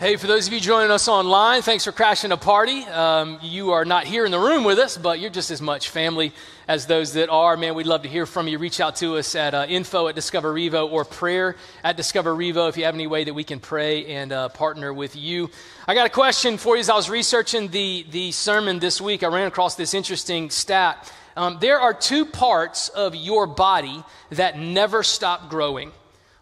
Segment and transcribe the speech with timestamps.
[0.00, 2.84] Hey, for those of you joining us online, thanks for crashing a party.
[2.84, 5.88] Um, you are not here in the room with us, but you're just as much
[5.88, 6.32] family
[6.68, 7.56] as those that are.
[7.56, 8.58] Man, we'd love to hear from you.
[8.58, 12.68] Reach out to us at uh, info at Discover Revo or prayer at Discover Revo
[12.68, 15.50] if you have any way that we can pray and uh, partner with you.
[15.88, 19.24] I got a question for you as I was researching the, the sermon this week.
[19.24, 21.12] I ran across this interesting stat.
[21.36, 25.90] Um, there are two parts of your body that never stop growing.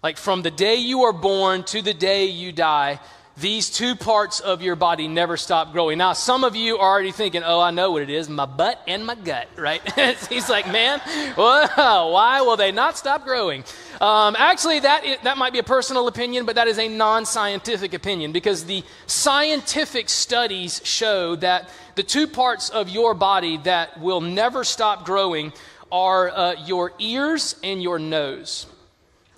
[0.02, 3.01] Like from the day you are born to the day you die,
[3.39, 5.99] these two parts of your body never stop growing.
[5.99, 8.83] Now, some of you are already thinking, oh, I know what it is my butt
[8.89, 9.83] and my gut, right?
[10.29, 11.01] He's like, man,
[11.35, 13.63] why will they not stop growing?
[14.01, 17.93] Um, actually, that, that might be a personal opinion, but that is a non scientific
[17.93, 24.23] opinion because the scientific studies show that the two parts of your body that will
[24.23, 25.53] never stop growing
[25.93, 28.66] are uh, your ears and your nose.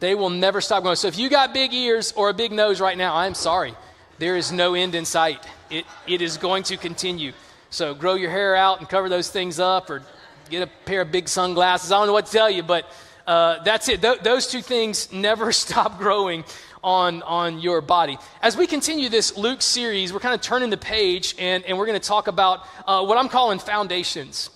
[0.00, 0.96] They will never stop growing.
[0.96, 3.74] So if you got big ears or a big nose right now, I'm sorry.
[4.18, 5.46] There is no end in sight.
[5.70, 7.32] It, it is going to continue.
[7.70, 10.02] So grow your hair out and cover those things up or
[10.50, 11.92] get a pair of big sunglasses.
[11.92, 12.90] I don't know what to tell you, but
[13.26, 14.02] uh, that's it.
[14.02, 16.44] Th- those two things never stop growing
[16.82, 18.18] on, on your body.
[18.42, 21.86] As we continue this Luke series, we're kind of turning the page and, and we're
[21.86, 24.50] going to talk about uh, what I'm calling foundations.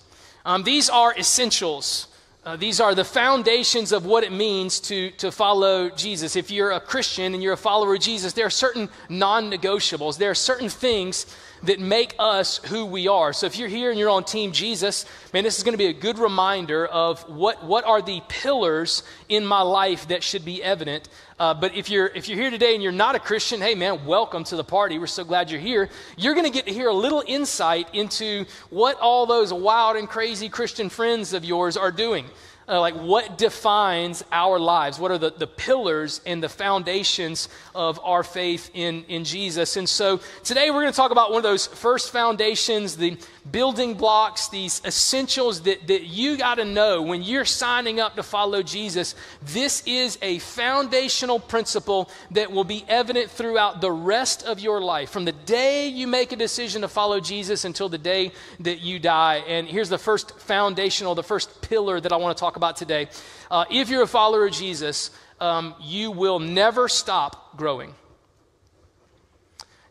[0.45, 2.07] Um, these are essentials.
[2.45, 6.35] Uh, these are the foundations of what it means to, to follow Jesus.
[6.35, 10.17] If you're a Christian and you're a follower of Jesus, there are certain non negotiables.
[10.17, 11.25] There are certain things
[11.63, 13.31] that make us who we are.
[13.31, 15.85] So if you're here and you're on Team Jesus, man, this is going to be
[15.85, 20.61] a good reminder of what, what are the pillars in my life that should be
[20.61, 21.07] evident.
[21.39, 24.05] Uh, but if you're, if you're here today and you're not a Christian, hey, man,
[24.05, 24.99] welcome to the party.
[24.99, 25.89] We're so glad you're here.
[26.15, 30.07] You're going to get to hear a little insight into what all those wild and
[30.07, 32.25] crazy Christian friends of yours are doing
[32.67, 34.99] uh, like what defines our lives?
[34.99, 39.77] What are the, the pillars and the foundations of our faith in, in jesus?
[39.77, 43.17] And so today we're going to talk about one of those first foundations the
[43.51, 48.23] building blocks these essentials that, that you got to know when you're signing up to
[48.23, 49.15] follow jesus.
[49.41, 55.09] This is a foundational principle that will be evident throughout the rest of your life
[55.09, 58.31] from the day you make a decision to follow jesus until the day
[58.61, 59.43] that you die.
[59.47, 62.75] And here's the first foundational the first pillar that i want to talk talk about
[62.75, 63.09] today.
[63.49, 65.09] Uh, if you're a follower of Jesus,
[65.39, 67.95] um, you will never stop growing.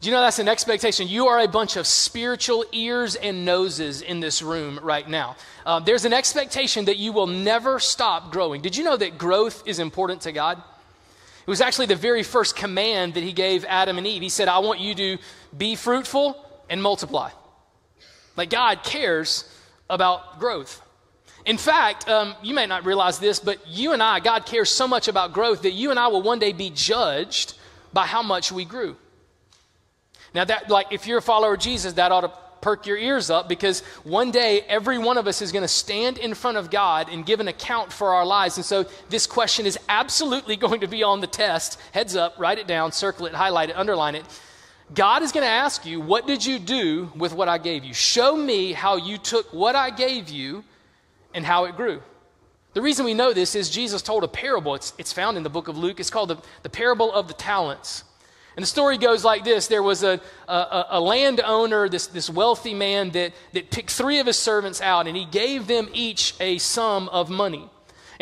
[0.00, 1.08] Do you know that's an expectation?
[1.08, 5.36] You are a bunch of spiritual ears and noses in this room right now.
[5.66, 8.62] Uh, there's an expectation that you will never stop growing.
[8.62, 10.58] Did you know that growth is important to God?
[10.58, 14.22] It was actually the very first command that He gave Adam and Eve.
[14.22, 15.18] He said, I want you to
[15.56, 16.36] be fruitful
[16.70, 17.30] and multiply.
[18.36, 19.48] Like God cares
[19.90, 20.80] about growth.
[21.44, 24.86] In fact, um, you may not realize this, but you and I, God cares so
[24.86, 27.54] much about growth that you and I will one day be judged
[27.92, 28.96] by how much we grew.
[30.34, 32.32] Now, that, like, if you're a follower of Jesus, that ought to
[32.62, 36.16] perk your ears up because one day every one of us is going to stand
[36.16, 38.56] in front of God and give an account for our lives.
[38.56, 41.78] And so this question is absolutely going to be on the test.
[41.92, 44.24] Heads up, write it down, circle it, highlight it, underline it.
[44.94, 47.92] God is going to ask you, What did you do with what I gave you?
[47.92, 50.64] Show me how you took what I gave you
[51.34, 52.02] and how it grew.
[52.74, 54.74] The reason we know this is Jesus told a parable.
[54.74, 56.00] It's, it's found in the book of Luke.
[56.00, 58.04] It's called the, the parable of the talents.
[58.56, 62.74] And the story goes like this there was a, a, a landowner, this, this wealthy
[62.74, 66.58] man, that, that picked three of his servants out, and he gave them each a
[66.58, 67.68] sum of money.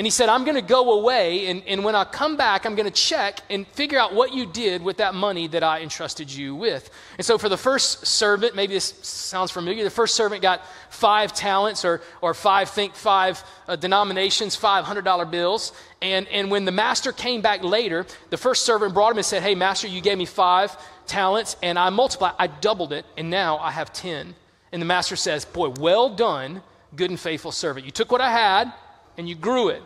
[0.00, 2.74] And he said, I'm going to go away, and, and when I come back, I'm
[2.74, 6.32] going to check and figure out what you did with that money that I entrusted
[6.32, 6.88] you with.
[7.18, 11.34] And so for the first servant, maybe this sounds familiar, the first servant got five
[11.34, 15.72] talents, or, or five, think five uh, denominations, $500 bills.
[16.00, 19.42] And, and when the master came back later, the first servant brought him and said,
[19.42, 20.74] Hey, master, you gave me five
[21.06, 24.34] talents, and I multiplied, I doubled it, and now I have 10.
[24.72, 26.62] And the master says, Boy, well done,
[26.96, 27.84] good and faithful servant.
[27.84, 28.72] You took what I had,
[29.18, 29.82] and you grew it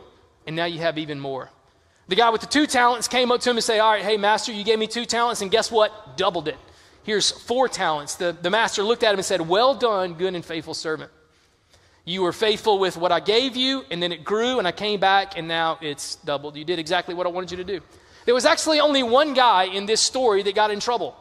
[0.47, 1.51] and now you have even more.
[2.09, 4.17] The guy with the two talents came up to him and said, All right, hey,
[4.17, 6.17] master, you gave me two talents, and guess what?
[6.17, 6.57] Doubled it.
[7.03, 8.17] Here's four talents.
[8.17, 11.11] The, the master looked at him and said, Well done, good and faithful servant.
[12.05, 15.01] You were faithful with what I gave you, and then it grew, and I came
[15.01, 16.57] back, and now it's doubled.
[16.57, 17.81] You did exactly what I wanted you to do.
[18.27, 21.17] There was actually only one guy in this story that got in trouble,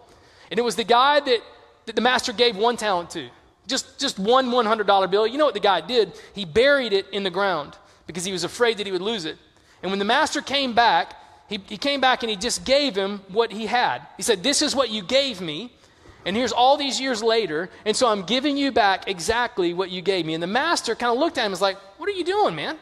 [0.52, 1.40] and it was the guy that,
[1.86, 3.30] that the master gave one talent to.
[3.66, 5.25] Just, just one $100 bill.
[5.25, 6.12] You know what the guy did?
[6.34, 9.38] He buried it in the ground because he was afraid that he would lose it.
[9.81, 11.15] And when the master came back,
[11.47, 14.01] he, he came back and he just gave him what he had.
[14.17, 15.71] He said, This is what you gave me.
[16.25, 20.01] And here's all these years later, and so I'm giving you back exactly what you
[20.01, 20.33] gave me.
[20.33, 22.55] And the master kind of looked at him and was like, What are you doing,
[22.55, 22.77] man?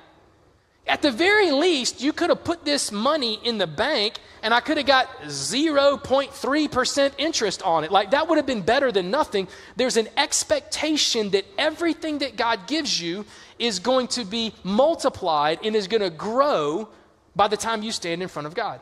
[0.88, 4.60] At the very least, you could have put this money in the bank and I
[4.60, 7.92] could have got 0.3% interest on it.
[7.92, 9.48] Like that would have been better than nothing.
[9.76, 13.26] There's an expectation that everything that God gives you
[13.62, 16.90] is going to be multiplied and is going to grow
[17.36, 18.82] by the time you stand in front of God.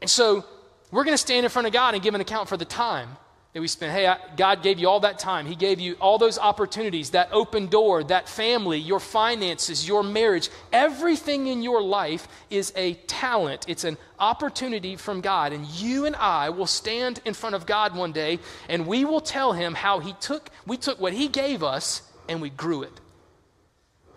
[0.00, 0.44] And so
[0.92, 3.16] we're going to stand in front of God and give an account for the time
[3.54, 3.92] that we spent.
[3.92, 5.46] Hey, God gave you all that time.
[5.46, 10.50] He gave you all those opportunities, that open door, that family, your finances, your marriage.
[10.72, 15.52] Everything in your life is a talent, it's an opportunity from God.
[15.52, 18.38] And you and I will stand in front of God one day
[18.68, 22.42] and we will tell him how he took we took what he gave us and
[22.42, 23.00] we grew it.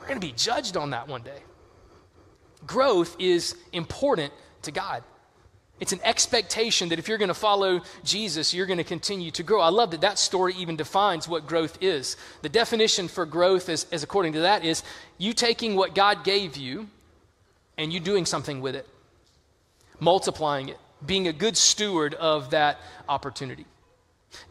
[0.03, 1.39] We're going to be judged on that one day.
[2.67, 4.33] Growth is important
[4.63, 5.01] to God.
[5.79, 9.43] It's an expectation that if you're going to follow Jesus, you're going to continue to
[9.43, 9.61] grow.
[9.61, 12.17] I love that that story even defines what growth is.
[12.41, 14.83] The definition for growth, is, is according to that, is
[15.17, 16.89] you taking what God gave you
[17.77, 18.85] and you doing something with it,
[20.01, 22.77] multiplying it, being a good steward of that
[23.07, 23.65] opportunity.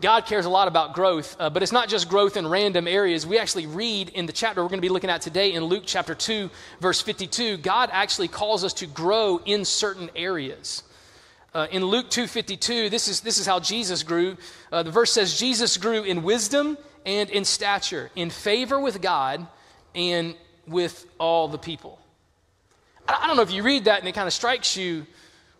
[0.00, 3.26] God cares a lot about growth, uh, but it's not just growth in random areas.
[3.26, 5.84] We actually read in the chapter we're going to be looking at today in Luke
[5.86, 6.50] chapter 2,
[6.80, 10.82] verse 52, God actually calls us to grow in certain areas.
[11.54, 14.38] Uh, in Luke 2:52, this is this is how Jesus grew.
[14.70, 19.46] Uh, the verse says Jesus grew in wisdom and in stature, in favor with God
[19.94, 20.34] and
[20.66, 21.98] with all the people.
[23.06, 25.06] I, I don't know if you read that and it kind of strikes you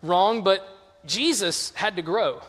[0.01, 0.67] wrong, but
[1.05, 2.41] Jesus had to grow.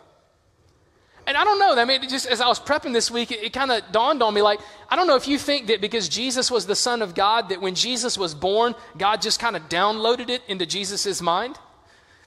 [1.27, 1.81] And I don't know.
[1.81, 4.35] I mean, just as I was prepping this week, it, it kind of dawned on
[4.35, 4.61] me like,
[4.91, 7.61] I don't know if you think that because Jesus was the Son of God, that
[7.61, 11.59] when Jesus was born, God just kind of downloaded it into Jesus' mind.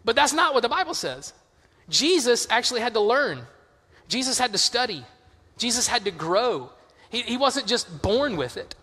[0.04, 1.34] But that's not what the Bible says.
[1.90, 3.46] Jesus actually had to learn,
[4.08, 5.06] Jesus had to study,
[5.58, 6.72] Jesus had to grow.
[7.10, 8.76] He, he wasn't just born with it.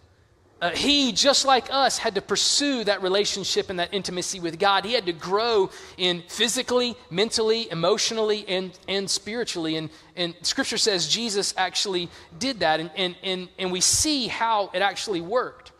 [0.61, 4.85] Uh, he, just like us, had to pursue that relationship and that intimacy with God.
[4.85, 5.69] He had to grow
[5.99, 9.77] in physically, mentally, emotionally, and, and spiritually.
[9.77, 12.09] And, and Scripture says Jesus actually
[12.39, 12.81] did that.
[12.81, 15.73] And, and, and, and we see how it actually worked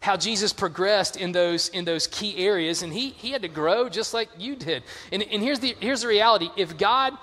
[0.00, 3.88] how Jesus progressed in those, in those key areas, and he, he had to grow
[3.88, 4.84] just like you did.
[5.10, 7.14] And, and here's, the, here's the reality if God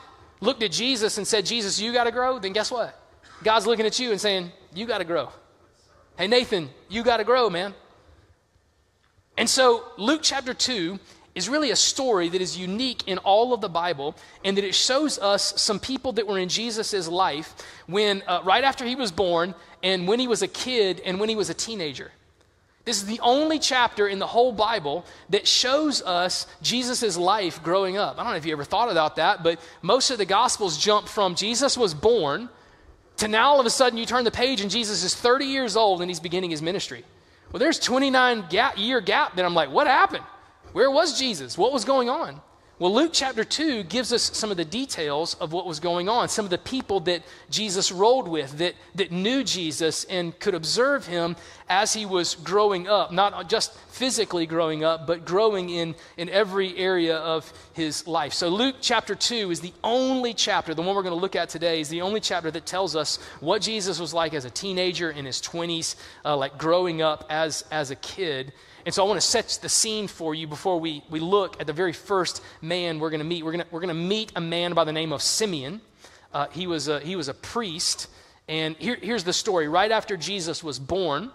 [0.41, 2.99] looked at Jesus and said, Jesus, you got to grow, then guess what?
[3.43, 5.29] God's looking at you and saying, You got to grow.
[6.17, 7.73] Hey, Nathan, you got to grow, man.
[9.37, 10.97] And so, Luke chapter 2
[11.35, 14.15] is really a story that is unique in all of the Bible,
[14.45, 17.53] and that it shows us some people that were in Jesus' life
[17.87, 19.53] when, uh, right after he was born,
[19.83, 22.13] and when he was a kid, and when he was a teenager.
[22.85, 27.97] This is the only chapter in the whole Bible that shows us Jesus' life growing
[27.97, 28.17] up.
[28.17, 31.09] I don't know if you ever thought about that, but most of the Gospels jump
[31.09, 32.47] from Jesus was born
[33.17, 35.75] to now all of a sudden you turn the page and Jesus is 30 years
[35.75, 37.03] old and he's beginning his ministry.
[37.51, 40.23] Well, there's 29 gap, year gap that I'm like, what happened?
[40.73, 41.57] Where was Jesus?
[41.57, 42.41] What was going on?
[42.77, 46.27] Well, Luke chapter 2 gives us some of the details of what was going on,
[46.27, 51.07] some of the people that Jesus rolled with, that, that knew Jesus and could observe
[51.07, 51.37] him
[51.69, 56.77] as he was growing up, not just physically growing up, but growing in, in every
[56.77, 58.33] area of his life.
[58.33, 61.47] So, Luke chapter 2 is the only chapter, the one we're going to look at
[61.47, 65.11] today, is the only chapter that tells us what Jesus was like as a teenager
[65.11, 65.95] in his 20s,
[66.25, 68.51] uh, like growing up as, as a kid.
[68.85, 71.65] And so I want to set the scene for you before we, we look at
[71.65, 73.43] the very first man we're going to meet.
[73.43, 75.81] We're going we're to meet a man by the name of Simeon.
[76.31, 78.07] Uh, he, was a, he was a priest.
[78.47, 79.67] And here, here's the story.
[79.67, 81.31] Right after Jesus was born,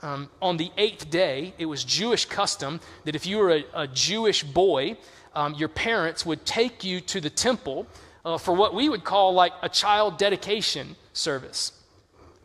[0.00, 3.86] um, on the eighth day, it was Jewish custom that if you were a, a
[3.86, 4.96] Jewish boy,
[5.34, 7.86] um, your parents would take you to the temple
[8.24, 11.72] uh, for what we would call like a child dedication service.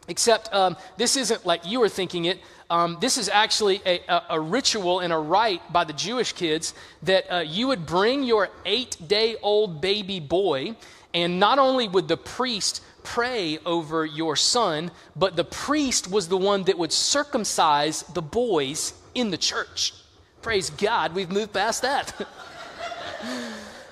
[0.09, 2.39] Except um, this isn't like you were thinking it.
[2.69, 6.73] Um, this is actually a, a, a, ritual and a rite by the Jewish kids
[7.03, 10.75] that uh, you would bring your eight day old baby boy,
[11.13, 16.37] and not only would the priest pray over your son, but the priest was the
[16.37, 19.93] one that would circumcise the boys in the church.
[20.41, 22.13] Praise God, we've moved past that.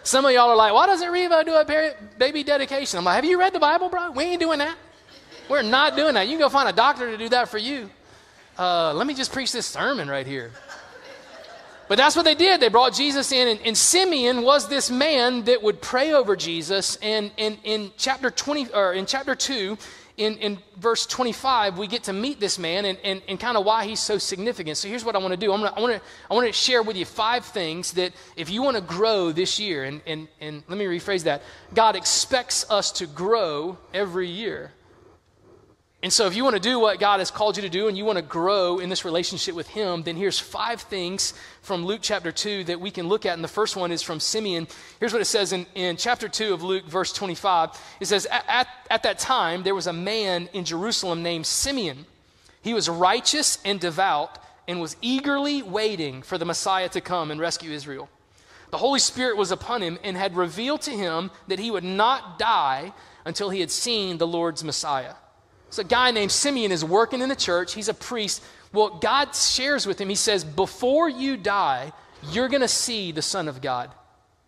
[0.03, 2.97] Some of y'all are like, why doesn't Revo do a baby dedication?
[2.97, 4.12] I'm like, have you read the Bible, bro?
[4.12, 4.77] We ain't doing that.
[5.50, 6.27] We're not doing that.
[6.27, 7.89] You can go find a doctor to do that for you
[8.58, 10.51] uh, let me just preach this sermon right here.
[11.88, 12.60] But that's what they did.
[12.60, 16.98] They brought Jesus in, and, and, Simeon was this man that would pray over Jesus.
[16.98, 19.77] And in chapter 20 or in chapter 2,
[20.18, 23.63] in, in verse 25, we get to meet this man and, and, and kind of
[23.63, 24.75] why he's so significant.
[24.75, 26.51] So here's what I want to do I'm gonna, I want to I want to
[26.51, 30.27] share with you five things that if you want to grow this year, and, and,
[30.42, 34.74] and let me rephrase that God expects us to grow every year.
[36.04, 37.98] And so, if you want to do what God has called you to do and
[37.98, 42.01] you want to grow in this relationship with Him, then here's five things from Luke
[42.04, 43.34] chapter 2 that we can look at.
[43.34, 44.68] And the first one is from Simeon.
[45.00, 47.72] Here's what it says in, in chapter 2 of Luke, verse 25.
[48.00, 52.06] It says, at, at that time, there was a man in Jerusalem named Simeon.
[52.62, 54.38] He was righteous and devout
[54.68, 58.08] and was eagerly waiting for the Messiah to come and rescue Israel.
[58.70, 62.38] The Holy Spirit was upon him and had revealed to him that he would not
[62.38, 62.94] die
[63.25, 65.13] until he had seen the Lord's Messiah.
[65.69, 67.74] So, a guy named Simeon is working in the church.
[67.74, 68.43] He's a priest.
[68.74, 71.91] Well, God shares with him, He says, Before you die,
[72.31, 73.91] you're going to see the Son of God.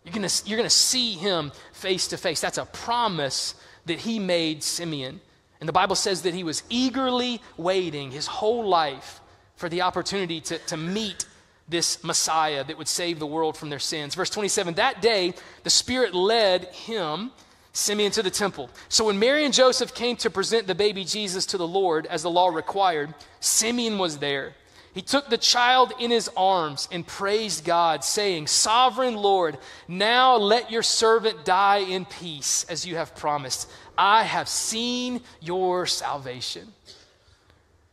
[0.03, 2.41] You're going you're to see him face to face.
[2.41, 3.53] That's a promise
[3.85, 5.19] that he made Simeon.
[5.59, 9.19] And the Bible says that he was eagerly waiting his whole life
[9.55, 11.25] for the opportunity to, to meet
[11.67, 14.15] this Messiah that would save the world from their sins.
[14.15, 15.33] Verse 27 That day,
[15.63, 17.31] the Spirit led him
[17.79, 18.69] Simeon to the temple.
[18.89, 22.23] So when Mary and Joseph came to present the baby Jesus to the Lord as
[22.23, 24.53] the law required, Simeon was there.
[24.93, 29.57] He took the child in his arms and praised God, saying, Sovereign Lord,
[29.87, 33.69] now let your servant die in peace, as you have promised.
[33.97, 36.73] I have seen your salvation.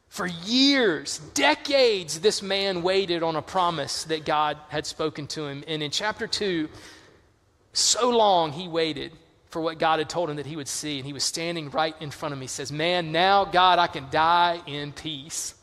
[0.08, 5.62] For years, decades, this man waited on a promise that God had spoken to him.
[5.68, 6.68] And in chapter 2,
[7.74, 9.12] so long he waited
[9.48, 10.98] for what God had told him that he would see.
[10.98, 12.44] And he was standing right in front of me.
[12.44, 15.54] He says, Man, now, God, I can die in peace.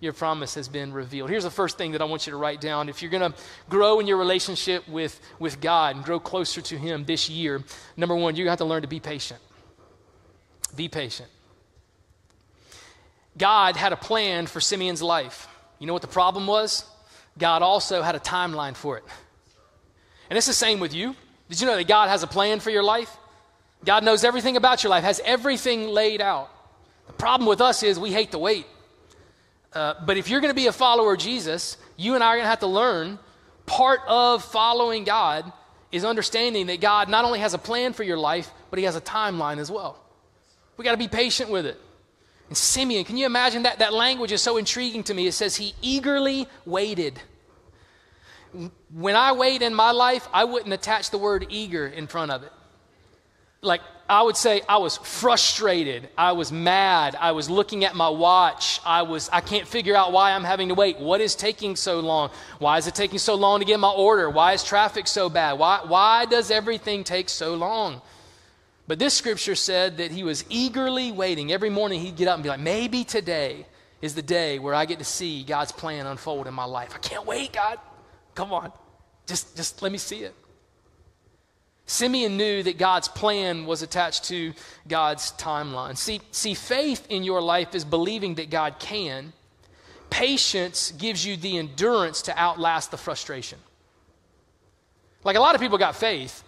[0.00, 1.28] Your promise has been revealed.
[1.28, 2.88] Here's the first thing that I want you to write down.
[2.88, 6.78] If you're going to grow in your relationship with, with God and grow closer to
[6.78, 7.64] Him this year,
[7.96, 9.40] number one, you're going to have to learn to be patient.
[10.76, 11.28] Be patient.
[13.36, 15.48] God had a plan for Simeon's life.
[15.78, 16.84] You know what the problem was?
[17.36, 19.04] God also had a timeline for it.
[20.30, 21.14] And it's the same with you.
[21.48, 23.16] Did you know that God has a plan for your life?
[23.84, 26.50] God knows everything about your life, has everything laid out.
[27.06, 28.66] The problem with us is we hate to wait.
[29.72, 32.36] Uh, but if you're going to be a follower of Jesus, you and I are
[32.36, 33.18] going to have to learn
[33.66, 35.52] part of following God
[35.92, 38.96] is understanding that God not only has a plan for your life, but He has
[38.96, 39.98] a timeline as well.
[40.76, 41.80] We got to be patient with it.
[42.48, 43.80] And Simeon, can you imagine that?
[43.80, 45.26] That language is so intriguing to me.
[45.26, 47.20] It says he eagerly waited.
[48.94, 52.42] When I wait in my life, I wouldn't attach the word eager in front of
[52.42, 52.52] it
[53.62, 56.08] like I would say I was frustrated.
[56.16, 57.14] I was mad.
[57.14, 58.80] I was looking at my watch.
[58.84, 60.98] I was I can't figure out why I'm having to wait.
[60.98, 62.30] What is taking so long?
[62.58, 64.30] Why is it taking so long to get my order?
[64.30, 65.58] Why is traffic so bad?
[65.58, 68.00] Why why does everything take so long?
[68.86, 71.52] But this scripture said that he was eagerly waiting.
[71.52, 73.66] Every morning he'd get up and be like, "Maybe today
[74.00, 76.92] is the day where I get to see God's plan unfold in my life.
[76.94, 77.78] I can't wait, God.
[78.34, 78.72] Come on.
[79.26, 80.34] Just just let me see it."
[81.88, 84.52] Simeon knew that God's plan was attached to
[84.86, 85.96] God's timeline.
[85.96, 89.32] See, see, faith in your life is believing that God can.
[90.10, 93.58] Patience gives you the endurance to outlast the frustration.
[95.24, 96.44] Like a lot of people got faith,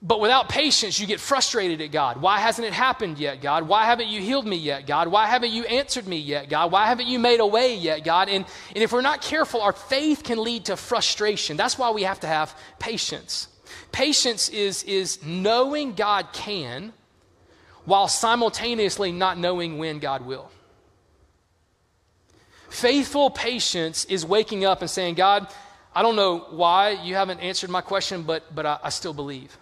[0.00, 2.22] but without patience, you get frustrated at God.
[2.22, 3.68] Why hasn't it happened yet, God?
[3.68, 5.08] Why haven't you healed me yet, God?
[5.08, 6.72] Why haven't you answered me yet, God?
[6.72, 8.30] Why haven't you made a way yet, God?
[8.30, 11.58] And, and if we're not careful, our faith can lead to frustration.
[11.58, 13.48] That's why we have to have patience.
[13.94, 16.92] Patience is, is knowing God can
[17.84, 20.50] while simultaneously not knowing when God will.
[22.70, 25.46] Faithful patience is waking up and saying, God,
[25.94, 29.56] I don't know why you haven't answered my question, but, but I, I still believe.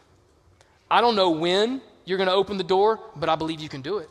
[0.91, 3.83] I don't know when you're going to open the door, but I believe you can
[3.83, 4.09] do it.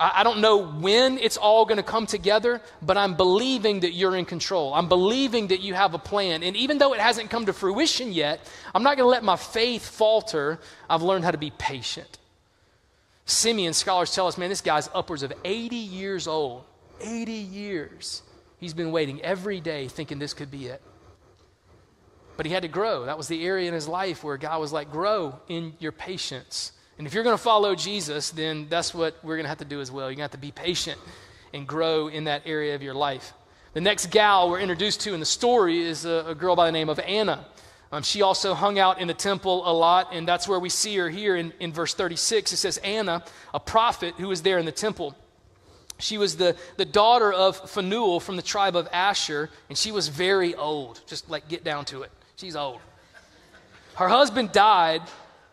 [0.00, 4.14] I, don't know when it's all going to come together, but I'm believing that you're
[4.14, 4.72] in control.
[4.72, 6.44] I'm believing that you have a plan.
[6.44, 8.40] And even though it hasn't come to fruition yet,
[8.72, 10.60] I'm not going to let my faith falter.
[10.88, 12.18] I've learned how to be patient.
[13.24, 16.64] Simeon, scholars tell us, man, this guy's upwards of 80 years old.
[17.00, 18.22] 80 years.
[18.58, 20.80] He's been waiting every day thinking this could be it.
[22.36, 23.06] But he had to grow.
[23.06, 26.70] That was the area in his life where God was like, grow in your patience.
[26.98, 29.64] And if you're going to follow Jesus, then that's what we're going to have to
[29.64, 30.06] do as well.
[30.06, 30.98] You're going to have to be patient
[31.54, 33.32] and grow in that area of your life.
[33.72, 36.72] The next gal we're introduced to in the story is a, a girl by the
[36.72, 37.46] name of Anna.
[37.92, 40.96] Um, she also hung out in the temple a lot, and that's where we see
[40.96, 42.52] her here in, in verse 36.
[42.52, 43.24] It says, Anna,
[43.54, 45.14] a prophet who was there in the temple.
[45.98, 50.08] She was the, the daughter of Phanuel from the tribe of Asher, and she was
[50.08, 51.00] very old.
[51.06, 52.10] Just like get down to it.
[52.36, 52.80] She's old.
[53.94, 55.02] Her husband died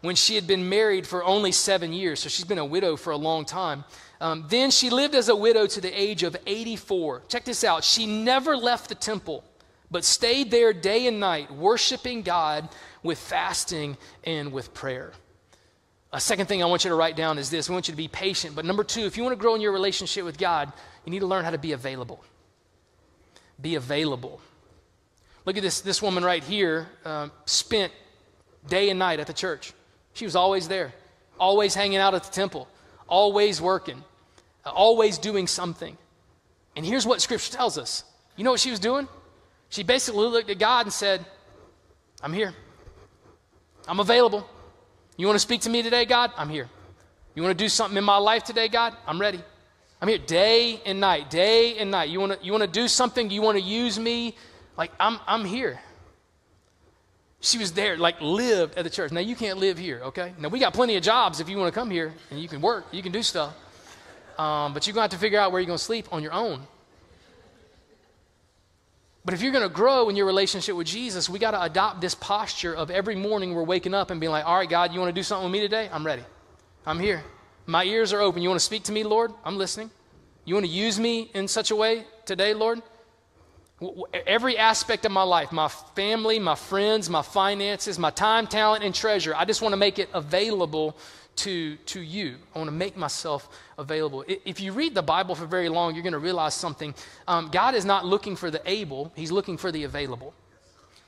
[0.05, 2.19] when she had been married for only seven years.
[2.19, 3.83] So she's been a widow for a long time.
[4.21, 7.23] Um, then she lived as a widow to the age of 84.
[7.27, 7.83] Check this out.
[7.83, 9.43] She never left the temple,
[9.91, 12.69] but stayed there day and night, worshiping God
[13.03, 15.11] with fasting and with prayer.
[16.13, 17.97] A second thing I want you to write down is this we want you to
[17.97, 18.55] be patient.
[18.55, 20.71] But number two, if you want to grow in your relationship with God,
[21.03, 22.23] you need to learn how to be available.
[23.61, 24.39] Be available.
[25.45, 27.91] Look at this, this woman right here, uh, spent
[28.67, 29.73] day and night at the church.
[30.15, 30.93] She was always there,
[31.39, 32.67] always hanging out at the temple,
[33.07, 34.01] always working,
[34.65, 35.97] uh, always doing something.
[36.75, 38.03] And here's what Scripture tells us.
[38.37, 39.07] You know what she was doing?
[39.69, 41.25] She basically looked at God and said,
[42.23, 42.53] I'm here.
[43.87, 44.47] I'm available.
[45.17, 46.31] You want to speak to me today, God?
[46.37, 46.69] I'm here.
[47.35, 48.95] You want to do something in my life today, God?
[49.05, 49.41] I'm ready.
[50.01, 52.09] I'm here day and night, day and night.
[52.09, 53.29] You want to, you want to do something?
[53.29, 54.35] You want to use me?
[54.77, 55.79] Like, I'm, I'm here.
[57.41, 59.11] She was there, like, lived at the church.
[59.11, 60.33] Now, you can't live here, okay?
[60.39, 62.61] Now, we got plenty of jobs if you want to come here and you can
[62.61, 63.53] work, you can do stuff.
[64.37, 66.23] Um, but you're going to have to figure out where you're going to sleep on
[66.23, 66.61] your own.
[69.23, 71.99] But if you're going to grow in your relationship with Jesus, we got to adopt
[71.99, 74.99] this posture of every morning we're waking up and being like, all right, God, you
[74.99, 75.89] want to do something with me today?
[75.91, 76.23] I'm ready.
[76.85, 77.23] I'm here.
[77.65, 78.43] My ears are open.
[78.43, 79.31] You want to speak to me, Lord?
[79.43, 79.89] I'm listening.
[80.45, 82.83] You want to use me in such a way today, Lord?
[84.25, 88.95] Every aspect of my life, my family, my friends, my finances, my time, talent, and
[88.95, 90.95] treasure, I just want to make it available
[91.37, 92.35] to, to you.
[92.53, 94.23] I want to make myself available.
[94.27, 96.95] If you read the Bible for very long, you're going to realize something.
[97.27, 100.33] Um, God is not looking for the able, He's looking for the available.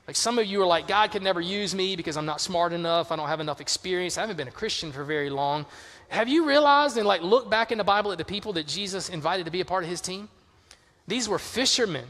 [0.06, 2.72] Like some of you are like, God could never use me because I'm not smart
[2.72, 5.66] enough, I don't have enough experience, I haven't been a Christian for very long.
[6.10, 9.10] Have you realized and like look back in the Bible at the people that Jesus
[9.10, 10.30] invited to be a part of his team?
[11.08, 12.06] These were fishermen.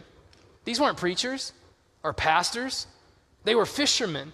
[0.67, 1.53] These weren't preachers
[2.03, 2.85] or pastors.
[3.45, 4.33] They were fishermen.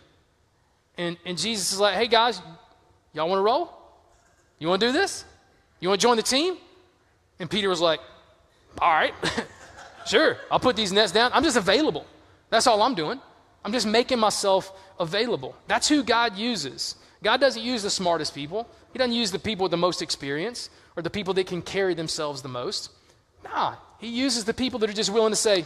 [0.98, 2.42] And, and Jesus is like, hey guys,
[3.14, 3.72] Y'all want to roll?
[4.60, 5.24] You want to do this?
[5.80, 6.58] You want to join the team?
[7.40, 8.00] And Peter was like,
[8.80, 9.14] All right,
[10.08, 11.32] sure, I'll put these nets down.
[11.34, 12.06] I'm just available.
[12.50, 13.20] That's all I'm doing.
[13.64, 15.56] I'm just making myself available.
[15.68, 16.96] That's who God uses.
[17.24, 20.70] God doesn't use the smartest people, He doesn't use the people with the most experience
[20.96, 22.90] or the people that can carry themselves the most.
[23.44, 25.66] Nah, He uses the people that are just willing to say,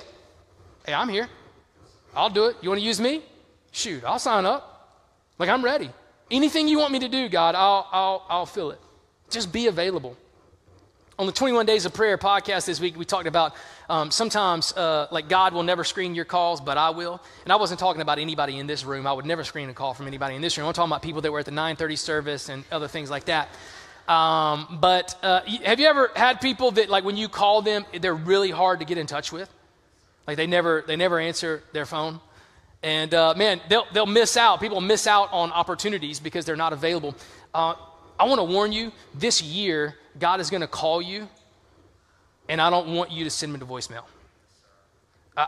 [0.88, 1.28] Hey, I'm here.
[2.15, 2.56] I'll do it.
[2.62, 3.21] You want to use me?
[3.73, 5.04] Shoot, I'll sign up.
[5.38, 5.91] Like, I'm ready.
[6.32, 8.80] Anything you want me to do, God, I'll, I'll, I'll fill it.
[9.30, 10.15] Just be available.
[11.19, 13.54] On the 21 Days of Prayer podcast this week, we talked about
[13.89, 17.21] um, sometimes, uh, like, God will never screen your calls, but I will.
[17.43, 19.06] And I wasn't talking about anybody in this room.
[19.06, 20.67] I would never screen a call from anybody in this room.
[20.67, 23.50] I'm talking about people that were at the 930 service and other things like that.
[24.08, 28.15] Um, but uh, have you ever had people that, like, when you call them, they're
[28.15, 29.54] really hard to get in touch with?
[30.28, 32.20] Like, they never, they never answer their phone?
[32.84, 34.60] And uh, man, they'll, they'll miss out.
[34.60, 37.16] People miss out on opportunities because they're not available.
[37.54, 37.74] Uh,
[38.20, 41.28] I want to warn you this year, God is going to call you,
[42.50, 44.04] and I don't want you to send me to voicemail.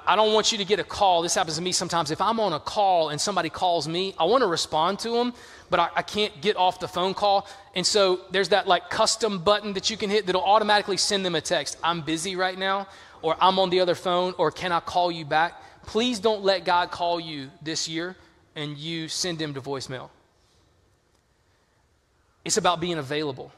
[0.05, 1.23] I don't want you to get a call.
[1.23, 2.11] This happens to me sometimes.
[2.11, 5.33] If I'm on a call and somebody calls me, I want to respond to them,
[5.71, 7.47] but I, I, can't get off the phone call.
[7.73, 11.33] And so there's that like custom button that you can hit that'll automatically send them
[11.33, 11.79] a text.
[11.83, 12.87] I'm busy right now,
[13.21, 15.61] or I'm on the other phone, or can I call you back?
[15.85, 18.15] Please don't let God call you this year
[18.55, 20.09] and you send him to voicemail.
[22.45, 23.51] It's about being available.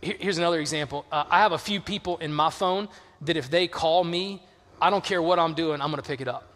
[0.00, 1.04] Here's another example.
[1.10, 2.88] Uh, I have a few people in my phone
[3.22, 4.42] that if they call me,
[4.80, 6.52] I don't care what I'm doing, I'm going to pick it up.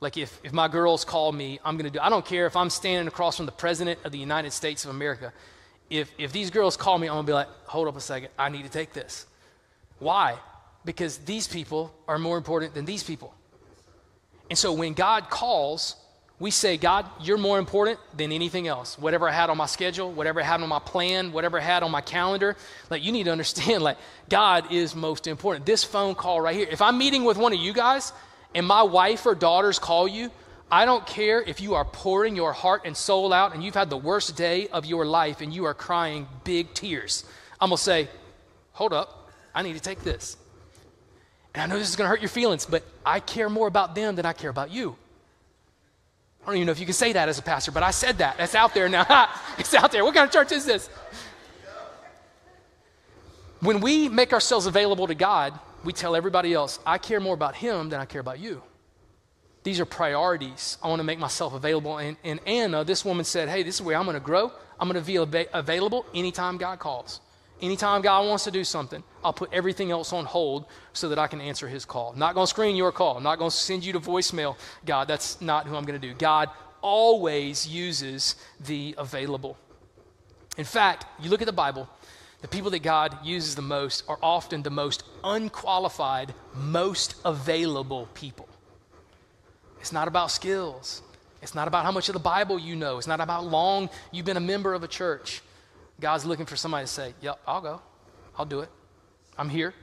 [0.00, 2.56] Like if, if my girls call me, I'm going to do I don't care if
[2.56, 5.32] I'm standing across from the president of the United States of America.
[5.90, 8.28] If, if these girls call me, I'm going to be like, hold up a second,
[8.38, 9.26] I need to take this.
[9.98, 10.38] Why?
[10.88, 13.34] Because these people are more important than these people.
[14.48, 15.96] And so when God calls,
[16.38, 18.98] we say, God, you're more important than anything else.
[18.98, 21.82] Whatever I had on my schedule, whatever I had on my plan, whatever I had
[21.82, 22.56] on my calendar,
[22.88, 23.98] like you need to understand, like
[24.30, 25.66] God is most important.
[25.66, 28.14] This phone call right here, if I'm meeting with one of you guys
[28.54, 30.30] and my wife or daughters call you,
[30.72, 33.90] I don't care if you are pouring your heart and soul out and you've had
[33.90, 37.26] the worst day of your life and you are crying big tears.
[37.60, 38.08] I'm going to say,
[38.72, 40.38] hold up, I need to take this.
[41.54, 43.94] And I know this is going to hurt your feelings, but I care more about
[43.94, 44.96] them than I care about you.
[46.42, 48.18] I don't even know if you can say that as a pastor, but I said
[48.18, 48.38] that.
[48.38, 49.28] That's out there now.
[49.58, 50.04] it's out there.
[50.04, 50.88] What kind of church is this?
[53.60, 57.56] When we make ourselves available to God, we tell everybody else, I care more about
[57.56, 58.62] Him than I care about you.
[59.64, 60.78] These are priorities.
[60.82, 61.98] I want to make myself available.
[61.98, 64.52] And, and Anna, this woman said, Hey, this is where I'm going to grow.
[64.78, 67.20] I'm going to be av- available anytime God calls.
[67.60, 71.26] Anytime God wants to do something, I'll put everything else on hold so that I
[71.26, 72.12] can answer his call.
[72.14, 73.20] Not going to screen your call.
[73.20, 74.56] Not going to send you to voicemail.
[74.86, 76.14] God, that's not who I'm going to do.
[76.14, 79.56] God, always uses the available.
[80.56, 81.88] In fact, you look at the Bible,
[82.42, 88.48] the people that God uses the most are often the most unqualified, most available people.
[89.80, 91.02] It's not about skills.
[91.42, 92.98] It's not about how much of the Bible you know.
[92.98, 95.42] It's not about long you've been a member of a church.
[96.00, 97.80] God's looking for somebody to say, Yep, I'll go.
[98.36, 98.68] I'll do it.
[99.36, 99.74] I'm here.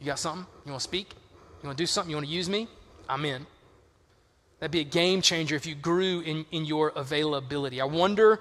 [0.00, 0.46] You got something?
[0.64, 1.14] You want to speak?
[1.62, 2.10] You want to do something?
[2.10, 2.68] You want to use me?
[3.08, 3.46] I'm in.
[4.58, 7.80] That'd be a game changer if you grew in, in your availability.
[7.80, 8.40] I wonder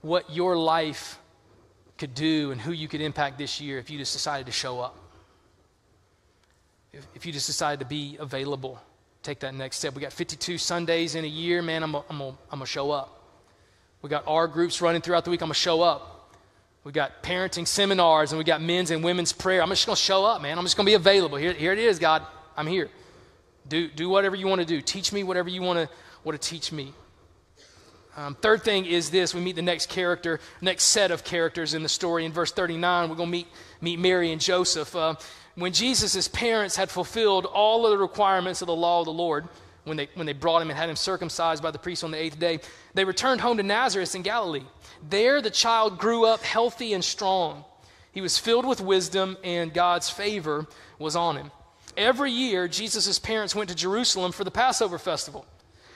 [0.00, 1.18] what your life
[1.96, 4.80] could do and who you could impact this year if you just decided to show
[4.80, 4.96] up.
[6.92, 8.80] If, if you just decided to be available,
[9.22, 9.94] take that next step.
[9.94, 13.22] We got 52 Sundays in a year, man, I'm going to show up.
[14.02, 16.13] We got our groups running throughout the week, I'm going to show up.
[16.84, 19.62] We got parenting seminars and we got men's and women's prayer.
[19.62, 20.58] I'm just going to show up, man.
[20.58, 21.38] I'm just going to be available.
[21.38, 22.22] Here, here it is, God.
[22.58, 22.90] I'm here.
[23.66, 24.82] Do, do whatever you want to do.
[24.82, 25.88] Teach me whatever you want to,
[26.24, 26.92] want to teach me.
[28.16, 31.82] Um, third thing is this we meet the next character, next set of characters in
[31.82, 32.26] the story.
[32.26, 33.48] In verse 39, we're going to meet,
[33.80, 34.94] meet Mary and Joseph.
[34.94, 35.14] Uh,
[35.54, 39.48] when Jesus' parents had fulfilled all of the requirements of the law of the Lord,
[39.84, 42.18] when they, when they brought him and had him circumcised by the priest on the
[42.18, 42.60] eighth day,
[42.92, 44.64] they returned home to Nazareth in Galilee.
[45.08, 47.64] There, the child grew up healthy and strong.
[48.12, 50.66] He was filled with wisdom, and God's favor
[50.98, 51.50] was on him.
[51.96, 55.46] Every year, Jesus' parents went to Jerusalem for the Passover festival.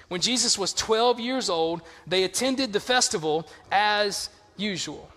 [0.08, 5.08] When Jesus was 12 years old, they attended the festival as usual.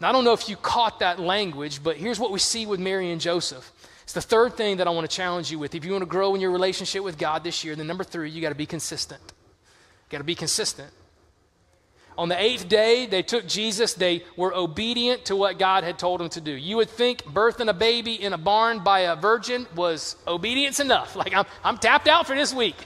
[0.00, 2.80] Now, I don't know if you caught that language, but here's what we see with
[2.80, 3.70] Mary and Joseph.
[4.02, 5.74] It's the third thing that I want to challenge you with.
[5.74, 8.30] If you want to grow in your relationship with God this year, then number three,
[8.30, 9.20] you got to be consistent.
[9.26, 10.90] You got to be consistent.
[12.16, 13.94] On the eighth day, they took Jesus.
[13.94, 16.52] They were obedient to what God had told them to do.
[16.52, 21.16] You would think birthing a baby in a barn by a virgin was obedience enough.
[21.24, 22.76] Like, I'm, I'm tapped out for this week.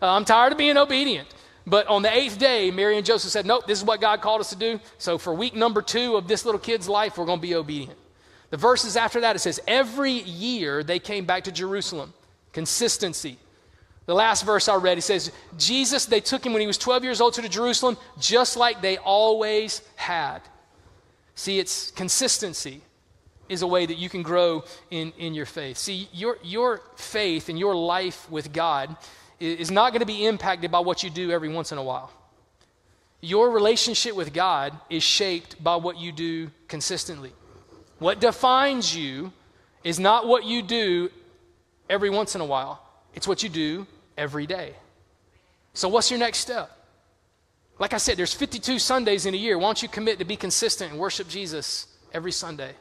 [0.00, 1.28] Uh, I'm tired of being obedient.
[1.66, 4.40] But on the eighth day, Mary and Joseph said, Nope, this is what God called
[4.40, 4.80] us to do.
[4.98, 7.98] So for week number two of this little kid's life, we're going to be obedient.
[8.50, 12.14] The verses after that, it says, Every year they came back to Jerusalem.
[12.52, 13.38] Consistency.
[14.06, 17.02] The last verse I read, he says, Jesus, they took him when he was 12
[17.02, 20.40] years old to Jerusalem, just like they always had.
[21.34, 22.82] See, it's consistency
[23.48, 25.76] is a way that you can grow in, in your faith.
[25.76, 28.96] See, your, your faith and your life with God
[29.40, 32.12] is not going to be impacted by what you do every once in a while.
[33.20, 37.32] Your relationship with God is shaped by what you do consistently.
[37.98, 39.32] What defines you
[39.82, 41.10] is not what you do
[41.88, 42.82] every once in a while,
[43.14, 44.74] it's what you do every day.
[45.74, 46.70] So, what's your next step?
[47.78, 49.58] Like I said, there's 52 Sundays in a year.
[49.58, 52.72] Why don't you commit to be consistent and worship Jesus every Sunday?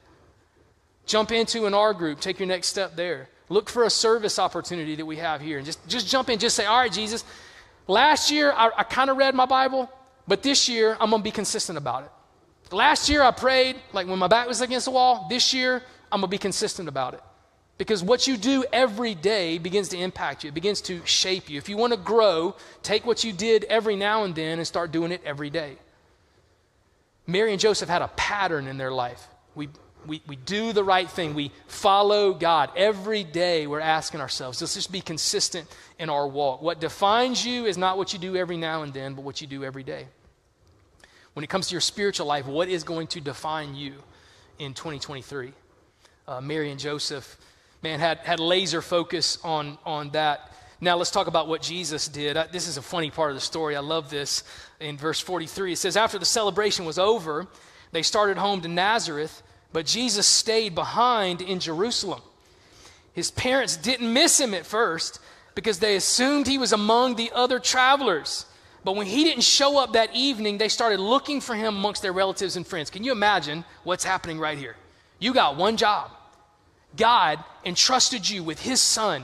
[1.05, 3.29] Jump into an R group, take your next step there.
[3.49, 6.39] Look for a service opportunity that we have here and just, just jump in.
[6.39, 7.23] Just say, All right, Jesus,
[7.87, 9.89] last year I, I kind of read my Bible,
[10.27, 12.73] but this year I'm going to be consistent about it.
[12.73, 15.27] Last year I prayed like when my back was against the wall.
[15.29, 17.21] This year I'm going to be consistent about it.
[17.77, 21.57] Because what you do every day begins to impact you, it begins to shape you.
[21.57, 24.91] If you want to grow, take what you did every now and then and start
[24.91, 25.77] doing it every day.
[27.27, 29.27] Mary and Joseph had a pattern in their life.
[29.55, 29.69] We,
[30.05, 32.69] we, we do the right thing, we follow God.
[32.77, 35.67] Every day we're asking ourselves, let's just be consistent
[35.99, 36.61] in our walk.
[36.61, 39.47] What defines you is not what you do every now and then, but what you
[39.47, 40.07] do every day.
[41.33, 43.95] When it comes to your spiritual life, what is going to define you
[44.59, 45.51] in 2023?
[46.27, 47.37] Uh, Mary and Joseph
[47.85, 50.51] man, had, had laser focus on, on that.
[50.81, 52.35] Now let's talk about what Jesus did.
[52.35, 53.75] I, this is a funny part of the story.
[53.75, 54.43] I love this.
[54.79, 57.45] In verse 43, it says, After the celebration was over,
[57.91, 62.23] they started home to Nazareth, but Jesus stayed behind in Jerusalem.
[63.13, 65.19] His parents didn't miss him at first
[65.53, 68.47] because they assumed he was among the other travelers.
[68.83, 72.13] But when he didn't show up that evening, they started looking for him amongst their
[72.13, 72.89] relatives and friends.
[72.89, 74.75] Can you imagine what's happening right here?
[75.19, 76.14] You got one job
[76.97, 79.23] God entrusted you with his son,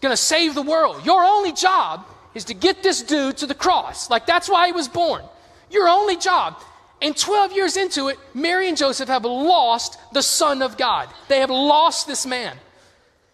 [0.00, 1.04] gonna save the world.
[1.04, 4.10] Your only job is to get this dude to the cross.
[4.10, 5.22] Like that's why he was born.
[5.70, 6.56] Your only job.
[7.00, 11.08] And 12 years into it, Mary and Joseph have lost the Son of God.
[11.28, 12.56] They have lost this man.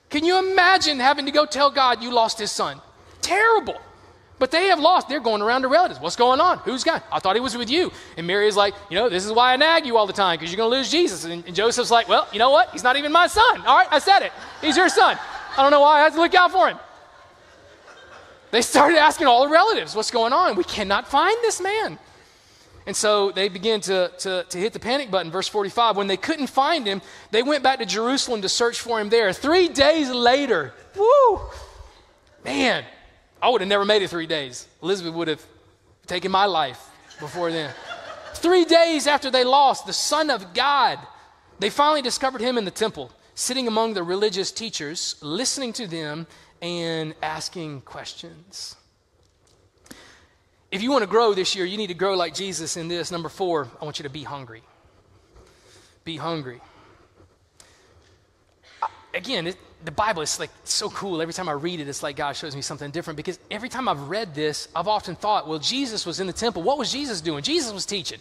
[0.09, 2.81] Can you imagine having to go tell God you lost his son?
[3.21, 3.79] Terrible.
[4.39, 5.09] But they have lost.
[5.09, 6.01] They're going around to relatives.
[6.01, 6.59] What's going on?
[6.59, 7.03] Who's gone?
[7.11, 7.91] I thought he was with you.
[8.17, 10.39] And Mary is like, you know, this is why I nag you all the time
[10.39, 11.25] because you're going to lose Jesus.
[11.25, 12.71] And, and, Joseph's like, well, you know what?
[12.71, 13.67] He's not even my son.
[13.67, 14.33] All right, I said it.
[14.61, 15.19] He's your son.
[15.57, 16.79] I don't know why I have to look out for him.
[18.51, 20.57] They started asking all the relatives, what's going on?
[20.57, 21.99] We cannot find this man.
[22.87, 25.31] And so they begin to, to, to hit the panic button.
[25.31, 28.99] Verse 45 when they couldn't find him, they went back to Jerusalem to search for
[28.99, 29.33] him there.
[29.35, 31.41] Three days later, woo,
[32.45, 32.85] man,
[33.41, 34.67] I would have never made it three days.
[34.83, 35.45] Elizabeth would have
[36.07, 37.73] taken my life before then.
[38.35, 40.99] Three days after they lost, the Son of God,
[41.59, 46.27] they finally discovered him in the temple, sitting among the religious teachers, listening to them
[46.63, 48.77] and asking questions.
[50.71, 53.11] If you want to grow this year, you need to grow like Jesus in this.
[53.11, 54.63] Number four, I want you to be hungry.
[56.05, 56.61] Be hungry.
[59.15, 61.23] Again, it, the Bible is like so cool.
[61.23, 63.89] Every time I read it, it's like God shows me something different because every time
[63.89, 66.63] I've read this, I've often thought, well, Jesus was in the temple.
[66.63, 67.43] What was Jesus doing?
[67.43, 68.19] Jesus was teaching.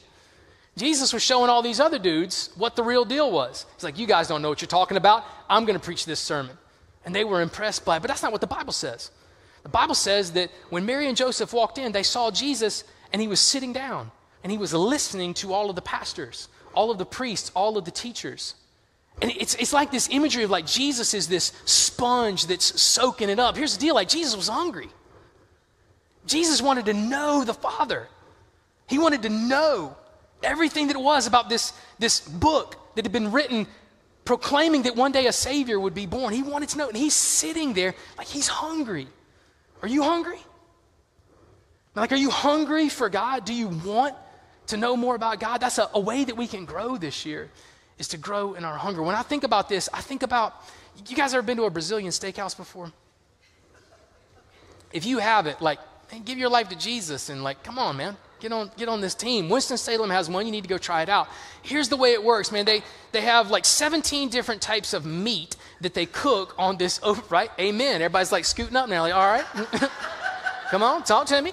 [0.75, 3.65] Jesus was showing all these other dudes what the real deal was.
[3.75, 5.25] He's like, you guys don't know what you're talking about.
[5.49, 6.55] I'm going to preach this sermon.
[7.03, 9.09] And they were impressed by it, but that's not what the Bible says.
[9.63, 13.27] The Bible says that when Mary and Joseph walked in, they saw Jesus and he
[13.27, 14.11] was sitting down
[14.43, 17.85] and he was listening to all of the pastors, all of the priests, all of
[17.85, 18.53] the teachers.
[19.21, 23.39] And it's, it's like this imagery of like Jesus is this sponge that's soaking it
[23.39, 23.57] up.
[23.57, 24.89] Here's the deal like Jesus was hungry.
[26.25, 28.07] Jesus wanted to know the Father.
[28.87, 29.95] He wanted to know
[30.43, 33.67] everything that it was about this, this book that had been written
[34.23, 36.33] proclaiming that one day a Savior would be born.
[36.33, 36.87] He wanted to know.
[36.89, 39.07] And he's sitting there like he's hungry.
[39.81, 40.39] Are you hungry?
[41.95, 43.45] Like, are you hungry for God?
[43.45, 44.15] Do you want
[44.67, 45.59] to know more about God?
[45.59, 47.49] That's a, a way that we can grow this year,
[47.99, 49.01] is to grow in our hunger.
[49.01, 50.63] When I think about this, I think about
[51.07, 52.91] you guys ever been to a Brazilian steakhouse before?
[54.91, 55.79] If you haven't, like,
[56.11, 58.17] man, give your life to Jesus and, like, come on, man.
[58.39, 59.49] Get on, get on this team.
[59.49, 60.45] Winston-Salem has one.
[60.45, 61.27] You need to go try it out.
[61.63, 62.65] Here's the way it works, man.
[62.65, 67.23] They, they have like 17 different types of meat that they cook on this, oh,
[67.29, 67.49] right?
[67.59, 67.95] Amen.
[67.95, 69.45] Everybody's like scooting up now, like, all right.
[70.69, 71.51] Come on, talk to me.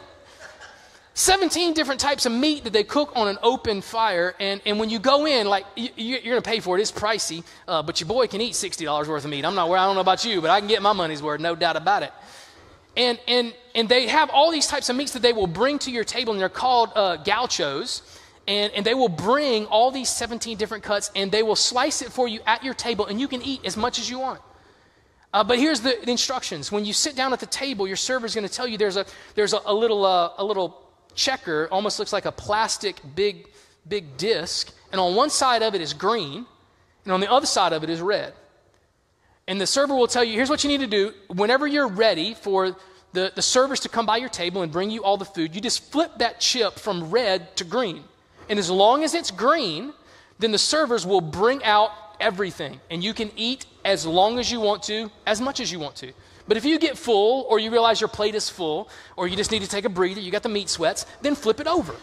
[1.14, 4.34] 17 different types of meat that they cook on an open fire.
[4.40, 6.80] And, and when you go in, like, you, are going to pay for it.
[6.80, 9.44] It's pricey, uh, but your boy can eat $60 worth of meat.
[9.44, 11.40] I'm not where I don't know about you, but I can get my money's worth,
[11.40, 12.12] no doubt about it.
[12.96, 15.90] And, and, and they have all these types of meats that they will bring to
[15.90, 18.02] your table, and they're called uh, gauchos.
[18.46, 22.12] And, and they will bring all these 17 different cuts, and they will slice it
[22.12, 24.40] for you at your table, and you can eat as much as you want.
[25.32, 26.70] Uh, but here's the, the, instructions.
[26.70, 28.96] When you sit down at the table, your server is going to tell you there's
[28.96, 30.83] a, there's a, a little, uh, a little
[31.14, 33.48] checker, almost looks like a plastic big,
[33.88, 36.46] big disc, and on one side of it is green,
[37.04, 38.32] and on the other side of it is red.
[39.46, 41.12] And the server will tell you here's what you need to do.
[41.28, 42.76] Whenever you're ready for
[43.12, 45.60] the, the servers to come by your table and bring you all the food, you
[45.60, 48.04] just flip that chip from red to green.
[48.48, 49.92] And as long as it's green,
[50.38, 52.80] then the servers will bring out everything.
[52.90, 55.96] And you can eat as long as you want to, as much as you want
[55.96, 56.12] to.
[56.46, 59.50] But if you get full, or you realize your plate is full, or you just
[59.50, 61.94] need to take a breather, you got the meat sweats, then flip it over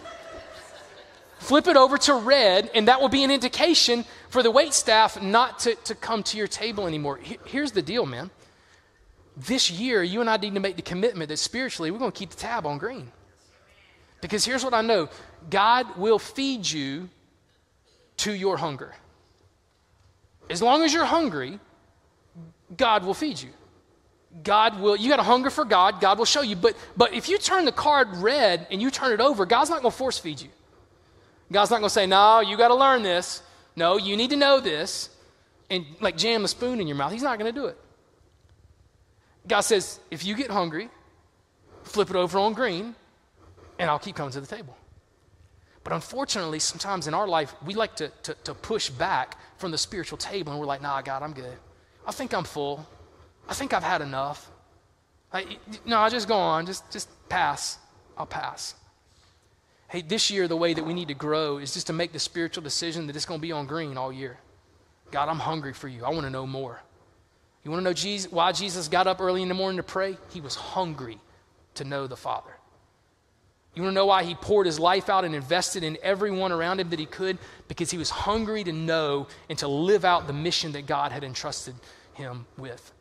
[1.41, 5.21] flip it over to red, and that will be an indication for the wait staff
[5.21, 7.19] not to, to come to your table anymore.
[7.45, 8.29] Here's the deal, man.
[9.35, 12.17] This year, you and I need to make the commitment that spiritually we're going to
[12.17, 13.11] keep the tab on green.
[14.21, 15.09] Because here's what I know
[15.49, 17.09] God will feed you
[18.17, 18.93] to your hunger.
[20.47, 21.59] As long as you're hungry,
[22.77, 23.49] God will feed you.
[24.43, 26.55] God will, you got a hunger for God, God will show you.
[26.55, 29.81] But, but if you turn the card red and you turn it over, God's not
[29.81, 30.49] going to force feed you.
[31.51, 33.43] God's not going to say, no, you got to learn this.
[33.75, 35.09] No, you need to know this.
[35.69, 37.11] And like jam a spoon in your mouth.
[37.11, 37.77] He's not going to do it.
[39.47, 40.89] God says, if you get hungry,
[41.83, 42.95] flip it over on green,
[43.79, 44.77] and I'll keep coming to the table.
[45.83, 49.77] But unfortunately, sometimes in our life, we like to, to, to, push back from the
[49.77, 51.57] spiritual table, and we're like, nah, God, I'm good.
[52.05, 52.87] I think I'm full.
[53.47, 54.49] I think I've had enough.
[55.33, 56.65] I, no, I just go on.
[56.65, 57.77] Just, just pass.
[58.17, 58.75] I'll pass.
[59.87, 62.19] Hey, this year, the way that we need to grow is just to make the
[62.19, 64.37] spiritual decision that it's going to be on green all year.
[65.11, 66.05] God, I'm hungry for you.
[66.05, 66.81] I want to know more.
[67.63, 70.17] You want to know Jesus, why Jesus got up early in the morning to pray?
[70.31, 71.19] He was hungry
[71.75, 72.51] to know the Father.
[73.75, 76.79] You want to know why he poured his life out and invested in everyone around
[76.79, 77.37] him that he could?
[77.67, 81.23] Because he was hungry to know and to live out the mission that God had
[81.23, 81.75] entrusted
[82.13, 82.91] him with.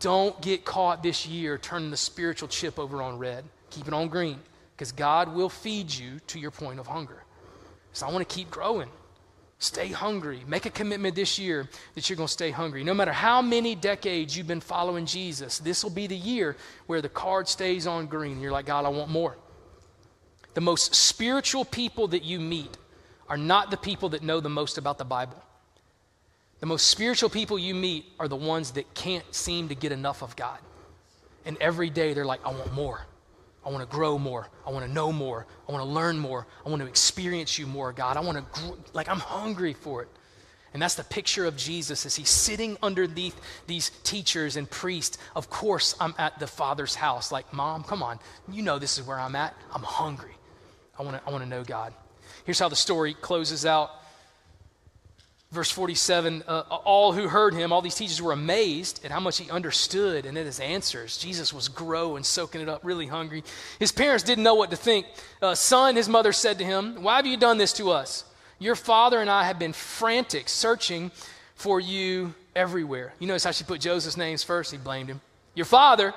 [0.00, 3.44] Don't get caught this year turning the spiritual chip over on red.
[3.70, 4.40] Keep it on green
[4.74, 7.22] because God will feed you to your point of hunger.
[7.92, 8.88] So I want to keep growing.
[9.58, 10.42] Stay hungry.
[10.46, 12.82] Make a commitment this year that you're going to stay hungry.
[12.82, 17.02] No matter how many decades you've been following Jesus, this will be the year where
[17.02, 18.40] the card stays on green.
[18.40, 19.36] You're like, God, I want more.
[20.54, 22.74] The most spiritual people that you meet
[23.28, 25.40] are not the people that know the most about the Bible.
[26.60, 30.22] The most spiritual people you meet are the ones that can't seem to get enough
[30.22, 30.58] of God.
[31.44, 33.06] And every day they're like, I want more.
[33.64, 34.48] I want to grow more.
[34.66, 35.46] I want to know more.
[35.68, 36.46] I want to learn more.
[36.64, 38.16] I want to experience you more, God.
[38.16, 40.08] I want to, gr- like, I'm hungry for it.
[40.72, 45.18] And that's the picture of Jesus as he's sitting underneath these teachers and priests.
[45.34, 47.32] Of course, I'm at the Father's house.
[47.32, 48.20] Like, Mom, come on.
[48.50, 49.54] You know this is where I'm at.
[49.72, 50.34] I'm hungry.
[50.98, 51.92] I want to I want to know God.
[52.44, 53.90] Here's how the story closes out.
[55.52, 59.38] Verse 47 uh, All who heard him, all these teachers were amazed at how much
[59.38, 61.18] he understood and at his answers.
[61.18, 63.42] Jesus was growing, soaking it up, really hungry.
[63.80, 65.06] His parents didn't know what to think.
[65.42, 68.24] Uh, son, his mother said to him, Why have you done this to us?
[68.60, 71.10] Your father and I have been frantic, searching
[71.56, 73.12] for you everywhere.
[73.18, 74.70] You notice how she put Joseph's names first?
[74.70, 75.20] He blamed him.
[75.56, 76.14] Your father.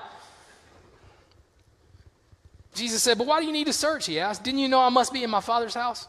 [2.75, 4.05] Jesus said, But why do you need to search?
[4.05, 4.43] He asked.
[4.43, 6.07] Didn't you know I must be in my father's house?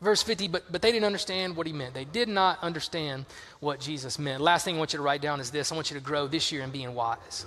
[0.00, 1.92] Verse 50, but, but they didn't understand what he meant.
[1.92, 3.26] They did not understand
[3.60, 4.40] what Jesus meant.
[4.40, 6.28] Last thing I want you to write down is this I want you to grow
[6.28, 7.46] this year in being wise.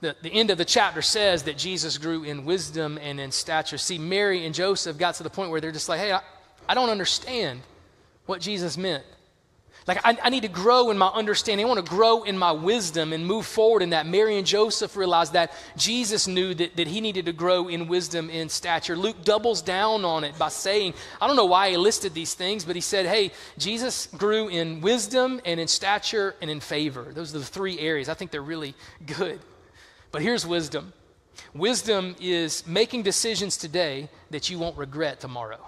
[0.00, 3.78] The, the end of the chapter says that Jesus grew in wisdom and in stature.
[3.78, 6.20] See, Mary and Joseph got to the point where they're just like, hey, I,
[6.68, 7.62] I don't understand
[8.26, 9.02] what Jesus meant.
[9.88, 11.64] Like, I, I, need to grow in my understanding.
[11.64, 14.06] I want to grow in my wisdom and move forward in that.
[14.06, 15.50] Mary and Joseph realized that.
[15.78, 18.94] Jesus knew that, that he needed to grow in wisdom and stature.
[18.94, 22.66] Luke doubles down on it by saying, I don't know why he listed these things,
[22.66, 27.06] but he said, hey, Jesus grew in wisdom and in stature and in favor.
[27.14, 28.10] Those are the three areas.
[28.10, 28.74] I think they're really
[29.06, 29.40] good.
[30.12, 30.92] But here's wisdom
[31.54, 35.66] wisdom is making decisions today that you won't regret tomorrow.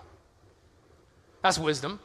[1.40, 2.00] That's wisdom.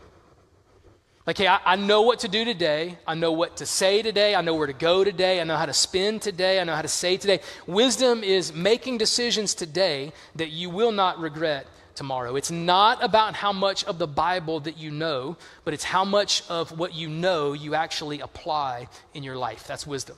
[1.25, 2.97] Like, hey, I, I, know what to do today.
[3.07, 4.35] I know what to say today.
[4.35, 5.41] I know where to go today.
[5.41, 6.59] I know how to spend today.
[6.59, 7.39] I know how to say today.
[7.65, 12.35] Wisdom is making decisions today that you will not regret tomorrow.
[12.35, 16.43] It's not about how much of the Bible that you know, but it's how much
[16.47, 19.65] of what you know you actually apply in your life.
[19.65, 20.17] That's wisdom.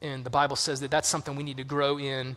[0.00, 2.36] And the Bible says that that's something we need to grow in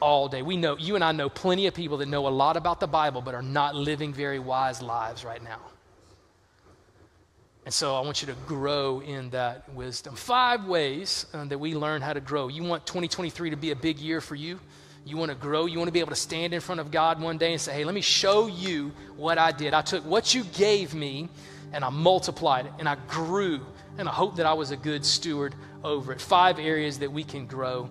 [0.00, 0.40] all day.
[0.40, 2.86] We know, you and I know plenty of people that know a lot about the
[2.86, 5.60] Bible, but are not living very wise lives right now.
[7.64, 10.14] And so I want you to grow in that wisdom.
[10.16, 12.48] Five ways uh, that we learn how to grow.
[12.48, 14.60] You want 2023 to be a big year for you.
[15.06, 15.64] You want to grow.
[15.64, 17.72] You want to be able to stand in front of God one day and say,
[17.72, 19.72] hey, let me show you what I did.
[19.72, 21.30] I took what you gave me
[21.72, 23.60] and I multiplied it and I grew.
[23.96, 26.20] And I hope that I was a good steward over it.
[26.20, 27.88] Five areas that we can grow.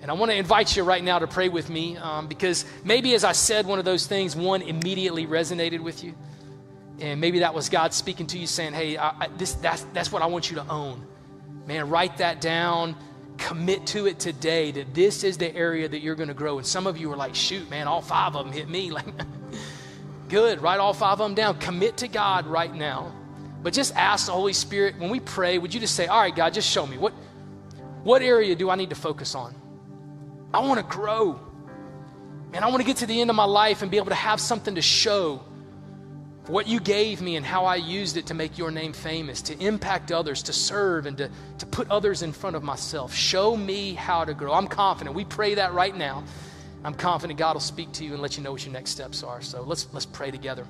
[0.00, 3.14] And I want to invite you right now to pray with me um, because maybe
[3.14, 6.14] as I said one of those things, one immediately resonated with you.
[7.02, 10.12] And maybe that was God speaking to you saying, hey, I, I, this, that's, that's
[10.12, 11.04] what I want you to own.
[11.66, 12.94] Man, write that down.
[13.38, 16.58] Commit to it today that this is the area that you're going to grow.
[16.58, 18.92] And some of you are like, shoot, man, all five of them hit me.
[19.02, 19.06] Like,
[20.28, 21.58] good, write all five of them down.
[21.58, 23.12] Commit to God right now.
[23.64, 26.34] But just ask the Holy Spirit, when we pray, would you just say, all right,
[26.34, 26.98] God, just show me.
[26.98, 27.12] What,
[28.04, 29.56] what area do I need to focus on?
[30.54, 31.40] I want to grow.
[32.52, 34.14] Man, I want to get to the end of my life and be able to
[34.14, 35.42] have something to show
[36.48, 39.58] what you gave me and how I used it to make your name famous, to
[39.64, 43.14] impact others, to serve, and to, to put others in front of myself.
[43.14, 44.52] Show me how to grow.
[44.52, 45.14] I'm confident.
[45.14, 46.24] We pray that right now.
[46.84, 49.22] I'm confident God will speak to you and let you know what your next steps
[49.22, 49.40] are.
[49.40, 50.66] So let's, let's pray together.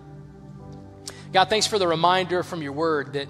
[1.32, 3.28] God, thanks for the reminder from your word that,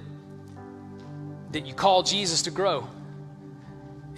[1.52, 2.88] that you call Jesus to grow.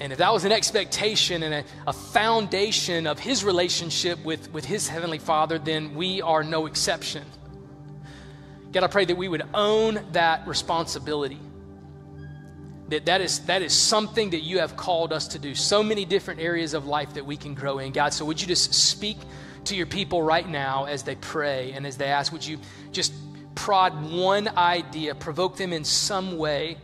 [0.00, 4.64] And if that was an expectation and a, a, foundation of his relationship with, with
[4.64, 7.22] his heavenly Father, then we are no exception.
[8.74, 11.38] God, I pray that we would own that responsibility.
[12.88, 15.54] That that is, that is something that you have called us to do.
[15.54, 17.92] So many different areas of life that we can grow in.
[17.92, 19.16] God, so would you just speak
[19.66, 22.58] to your people right now as they pray and as they ask, would you
[22.90, 23.14] just
[23.54, 26.76] prod one idea, provoke them in some way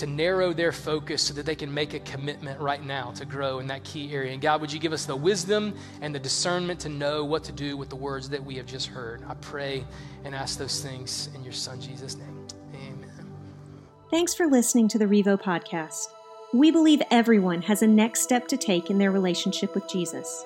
[0.00, 3.58] to narrow their focus so that they can make a commitment right now to grow
[3.58, 4.32] in that key area.
[4.32, 7.52] And God, would you give us the wisdom and the discernment to know what to
[7.52, 9.22] do with the words that we have just heard?
[9.28, 9.84] I pray
[10.24, 12.46] and ask those things in your Son, Jesus' name.
[12.74, 13.26] Amen.
[14.10, 16.06] Thanks for listening to the Revo podcast.
[16.54, 20.44] We believe everyone has a next step to take in their relationship with Jesus.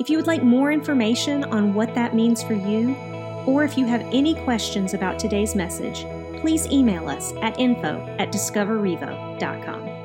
[0.00, 2.94] If you would like more information on what that means for you,
[3.46, 6.04] or if you have any questions about today's message,
[6.46, 9.95] please email us at info at discoverrevo.com.